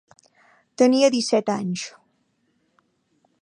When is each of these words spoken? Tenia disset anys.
Tenia 0.81 1.09
disset 1.17 1.51
anys. 1.57 1.85